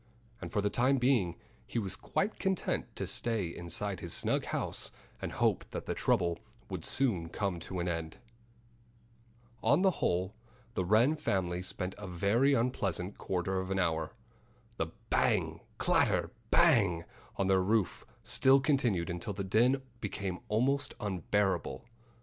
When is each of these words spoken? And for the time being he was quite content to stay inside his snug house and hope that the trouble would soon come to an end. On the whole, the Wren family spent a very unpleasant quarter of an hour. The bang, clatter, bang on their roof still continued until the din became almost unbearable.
And 0.41 0.51
for 0.51 0.61
the 0.61 0.69
time 0.71 0.97
being 0.97 1.35
he 1.67 1.77
was 1.77 1.95
quite 1.95 2.39
content 2.39 2.95
to 2.95 3.05
stay 3.05 3.45
inside 3.55 3.99
his 3.99 4.13
snug 4.15 4.45
house 4.45 4.89
and 5.21 5.31
hope 5.31 5.63
that 5.69 5.85
the 5.85 5.93
trouble 5.93 6.39
would 6.71 6.83
soon 6.83 7.29
come 7.29 7.59
to 7.59 7.79
an 7.79 7.87
end. 7.87 8.17
On 9.61 9.83
the 9.83 9.91
whole, 10.01 10.33
the 10.73 10.83
Wren 10.83 11.15
family 11.15 11.61
spent 11.61 11.93
a 11.99 12.07
very 12.07 12.55
unpleasant 12.55 13.19
quarter 13.19 13.59
of 13.59 13.69
an 13.69 13.77
hour. 13.77 14.15
The 14.77 14.87
bang, 15.11 15.59
clatter, 15.77 16.31
bang 16.49 17.05
on 17.35 17.45
their 17.45 17.61
roof 17.61 18.03
still 18.23 18.59
continued 18.59 19.07
until 19.07 19.33
the 19.33 19.43
din 19.43 19.83
became 19.99 20.39
almost 20.47 20.95
unbearable. 20.99 21.85